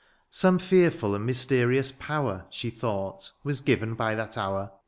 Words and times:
Some 0.31 0.57
fearful 0.57 1.13
and 1.13 1.27
mysterious 1.27 1.91
power. 1.91 2.45
She 2.49 2.71
thought, 2.71 3.29
was 3.43 3.61
given 3.61 3.93
by 3.93 4.15
that 4.15 4.35
hour. 4.35 4.71